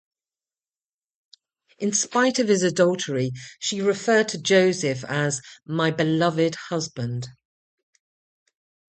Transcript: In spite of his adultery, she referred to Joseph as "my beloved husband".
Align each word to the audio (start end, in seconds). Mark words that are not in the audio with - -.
In 1.77 1.93
spite 1.93 2.39
of 2.39 2.47
his 2.47 2.63
adultery, 2.63 3.33
she 3.59 3.83
referred 3.83 4.29
to 4.29 4.41
Joseph 4.41 5.03
as 5.03 5.41
"my 5.63 5.91
beloved 5.91 6.55
husband". 6.55 7.27